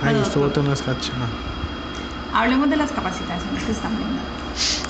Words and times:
cbp.gov/careers. 0.00 0.02
Ay, 0.02 0.22
esto 0.22 0.40
bota 0.40 0.60
unas 0.60 0.82
cachas. 0.82 1.12
Hablemos 2.32 2.70
de 2.70 2.76
las 2.76 2.92
capacitaciones 2.92 3.64
que 3.64 3.72
están 3.72 3.94
brindando. 3.96 4.22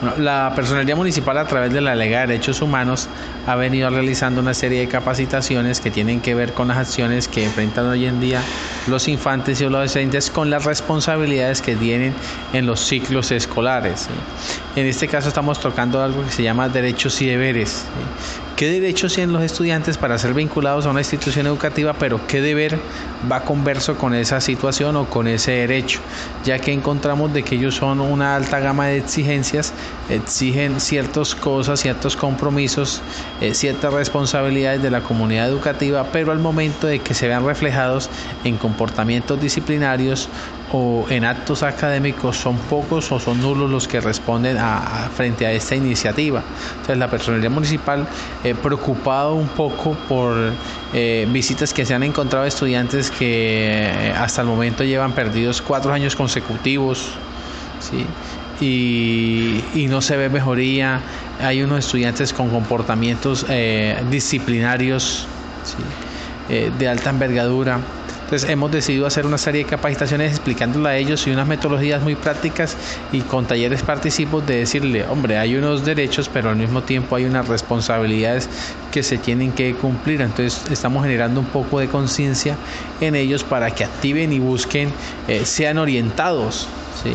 Bueno, 0.00 0.16
la 0.18 0.52
Personería 0.54 0.94
Municipal 0.96 1.38
a 1.38 1.46
través 1.46 1.72
de 1.72 1.80
la 1.80 1.94
Lega 1.94 2.20
de 2.20 2.26
Derechos 2.28 2.60
Humanos 2.60 3.08
ha 3.46 3.56
venido 3.56 3.88
realizando 3.88 4.40
una 4.40 4.52
serie 4.54 4.80
de 4.80 4.88
capacitaciones 4.88 5.80
que 5.80 5.90
tienen 5.90 6.20
que 6.20 6.34
ver 6.34 6.52
con 6.52 6.68
las 6.68 6.78
acciones 6.78 7.28
que 7.28 7.44
enfrentan 7.44 7.86
hoy 7.86 8.06
en 8.06 8.20
día 8.20 8.42
los 8.86 9.08
infantes 9.08 9.60
y 9.60 9.64
los 9.64 9.74
adolescentes 9.74 10.30
con 10.30 10.50
las 10.50 10.64
responsabilidades 10.64 11.62
que 11.62 11.76
tienen 11.76 12.14
en 12.52 12.66
los 12.66 12.80
ciclos 12.80 13.30
escolares. 13.30 14.08
En 14.76 14.86
este 14.86 15.08
caso 15.08 15.28
estamos 15.28 15.60
tocando 15.60 16.02
algo 16.02 16.22
que 16.24 16.30
se 16.30 16.42
llama 16.42 16.68
derechos 16.68 17.20
y 17.22 17.26
deberes. 17.26 17.86
¿Qué 18.56 18.70
derechos 18.70 19.12
tienen 19.12 19.34
los 19.34 19.42
estudiantes 19.42 19.98
para 19.98 20.16
ser 20.16 20.32
vinculados 20.32 20.86
a 20.86 20.90
una 20.90 21.00
institución 21.00 21.46
educativa, 21.46 21.92
pero 21.92 22.26
qué 22.26 22.40
deber 22.40 22.78
va 23.30 23.42
converso 23.42 23.98
con 23.98 24.14
esa 24.14 24.40
situación 24.40 24.96
o 24.96 25.10
con 25.10 25.28
ese 25.28 25.50
derecho? 25.50 26.00
Ya 26.42 26.58
que 26.58 26.72
encontramos 26.72 27.34
de 27.34 27.42
que 27.42 27.56
ellos 27.56 27.74
son 27.74 28.00
una 28.00 28.34
alta 28.34 28.58
gama 28.58 28.86
de 28.86 28.96
exigencias, 28.96 29.74
exigen 30.08 30.80
ciertas 30.80 31.34
cosas, 31.34 31.80
ciertos 31.80 32.16
compromisos, 32.16 33.02
eh, 33.42 33.52
ciertas 33.52 33.92
responsabilidades 33.92 34.82
de 34.82 34.90
la 34.90 35.02
comunidad 35.02 35.48
educativa, 35.48 36.06
pero 36.10 36.32
al 36.32 36.38
momento 36.38 36.86
de 36.86 37.00
que 37.00 37.12
se 37.12 37.28
vean 37.28 37.44
reflejados 37.44 38.08
en 38.44 38.56
comportamientos 38.56 39.38
disciplinarios 39.38 40.30
o 40.72 41.06
en 41.10 41.24
actos 41.24 41.62
académicos 41.62 42.36
son 42.36 42.56
pocos 42.56 43.12
o 43.12 43.20
son 43.20 43.40
nulos 43.40 43.70
los 43.70 43.86
que 43.86 44.00
responden 44.00 44.56
a, 44.58 45.08
frente 45.14 45.46
a 45.46 45.52
esta 45.52 45.76
iniciativa. 45.76 46.42
Entonces 46.70 46.98
la 46.98 47.08
personalidad 47.08 47.50
municipal 47.50 48.06
preocupado 48.54 49.34
un 49.34 49.48
poco 49.48 49.94
por 50.08 50.52
eh, 50.94 51.26
visitas 51.30 51.74
que 51.74 51.84
se 51.84 51.94
han 51.94 52.02
encontrado 52.02 52.46
estudiantes 52.46 53.10
que 53.10 53.88
eh, 53.88 54.12
hasta 54.16 54.42
el 54.42 54.48
momento 54.48 54.84
llevan 54.84 55.12
perdidos 55.12 55.60
cuatro 55.62 55.92
años 55.92 56.14
consecutivos. 56.14 57.10
¿sí? 57.80 58.06
Y, 58.60 59.62
y, 59.74 59.86
no 59.88 60.00
se 60.00 60.16
ve 60.16 60.28
mejoría. 60.28 61.00
Hay 61.40 61.62
unos 61.62 61.80
estudiantes 61.80 62.32
con 62.32 62.48
comportamientos 62.48 63.44
eh, 63.48 64.02
disciplinarios 64.10 65.26
de 66.48 66.88
alta 66.88 67.10
envergadura. 67.10 67.80
Entonces 68.26 68.50
hemos 68.50 68.72
decidido 68.72 69.06
hacer 69.06 69.24
una 69.24 69.38
serie 69.38 69.62
de 69.62 69.70
capacitaciones 69.70 70.32
explicándole 70.32 70.88
a 70.88 70.96
ellos 70.96 71.24
y 71.28 71.30
unas 71.30 71.46
metodologías 71.46 72.02
muy 72.02 72.16
prácticas 72.16 72.76
y 73.12 73.20
con 73.20 73.46
talleres 73.46 73.84
participos 73.84 74.44
de 74.44 74.56
decirle, 74.56 75.06
hombre, 75.06 75.38
hay 75.38 75.54
unos 75.54 75.84
derechos, 75.84 76.28
pero 76.28 76.50
al 76.50 76.56
mismo 76.56 76.82
tiempo 76.82 77.14
hay 77.14 77.24
unas 77.24 77.46
responsabilidades 77.46 78.48
que 78.90 79.04
se 79.04 79.18
tienen 79.18 79.52
que 79.52 79.76
cumplir. 79.76 80.22
Entonces 80.22 80.68
estamos 80.68 81.04
generando 81.04 81.38
un 81.38 81.46
poco 81.46 81.78
de 81.78 81.86
conciencia 81.86 82.56
en 83.00 83.14
ellos 83.14 83.44
para 83.44 83.70
que 83.70 83.84
activen 83.84 84.32
y 84.32 84.40
busquen, 84.40 84.92
eh, 85.28 85.44
sean 85.44 85.78
orientados, 85.78 86.66
¿sí? 87.04 87.12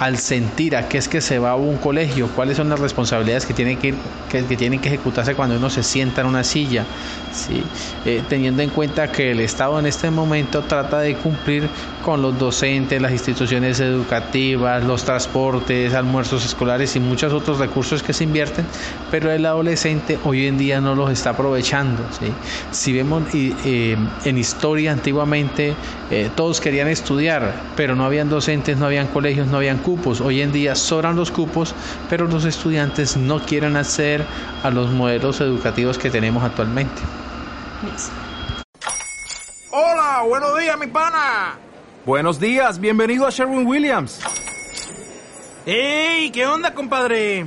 Al 0.00 0.16
sentir 0.16 0.76
a 0.76 0.88
qué 0.88 0.96
es 0.96 1.08
que 1.08 1.20
se 1.20 1.38
va 1.38 1.50
a 1.50 1.56
un 1.56 1.76
colegio, 1.76 2.28
cuáles 2.34 2.56
son 2.56 2.70
las 2.70 2.80
responsabilidades 2.80 3.44
que 3.44 3.52
tienen 3.52 3.76
que, 3.76 3.94
que, 4.30 4.42
tienen 4.56 4.80
que 4.80 4.88
ejecutarse 4.88 5.34
cuando 5.34 5.56
uno 5.56 5.68
se 5.68 5.82
sienta 5.82 6.22
en 6.22 6.26
una 6.26 6.42
silla, 6.42 6.86
¿sí? 7.32 7.62
Eh, 8.06 8.22
teniendo 8.26 8.62
en 8.62 8.70
cuenta 8.70 9.12
que 9.12 9.30
el 9.30 9.40
Estado 9.40 9.78
en 9.78 9.84
este 9.84 10.10
momento 10.10 10.62
trata 10.62 11.00
de 11.00 11.16
cumplir 11.16 11.68
con 12.02 12.22
los 12.22 12.38
docentes, 12.38 13.00
las 13.02 13.12
instituciones 13.12 13.78
educativas, 13.80 14.82
los 14.84 15.04
transportes, 15.04 15.92
almuerzos 15.92 16.46
escolares 16.46 16.96
y 16.96 17.00
muchos 17.00 17.34
otros 17.34 17.58
recursos 17.58 18.02
que 18.02 18.14
se 18.14 18.24
invierten, 18.24 18.64
pero 19.10 19.30
el 19.30 19.44
adolescente 19.44 20.18
hoy 20.24 20.46
en 20.46 20.56
día 20.56 20.80
no 20.80 20.94
los 20.94 21.10
está 21.10 21.30
aprovechando. 21.30 22.02
¿sí? 22.18 22.32
Si 22.70 22.94
vemos 22.94 23.24
eh, 23.34 23.98
en 24.24 24.38
historia 24.38 24.92
antiguamente, 24.92 25.74
eh, 26.10 26.30
todos 26.34 26.60
querían 26.60 26.88
estudiar, 26.88 27.52
pero 27.76 27.94
no 27.94 28.04
habían 28.04 28.30
docentes, 28.30 28.78
no 28.78 28.86
habían 28.86 29.06
colegios, 29.08 29.46
no 29.46 29.58
habían 29.58 29.78
cupos. 29.90 30.20
Hoy 30.20 30.40
en 30.40 30.52
día 30.52 30.76
sobran 30.76 31.16
los 31.16 31.32
cupos, 31.32 31.74
pero 32.08 32.26
los 32.28 32.44
estudiantes 32.44 33.16
no 33.16 33.40
quieren 33.44 33.76
acceder 33.76 34.24
a 34.62 34.70
los 34.70 34.88
modelos 34.90 35.40
educativos 35.40 35.98
que 35.98 36.10
tenemos 36.10 36.44
actualmente. 36.44 37.02
Hola, 39.72 40.22
buenos 40.28 40.58
días, 40.58 40.78
mi 40.78 40.86
pana. 40.86 41.56
Buenos 42.06 42.38
días, 42.38 42.78
bienvenido 42.78 43.26
a 43.26 43.30
Sherwin 43.30 43.66
Williams. 43.66 44.20
¡Ey! 45.66 46.30
¿Qué 46.30 46.46
onda, 46.46 46.72
compadre? 46.72 47.46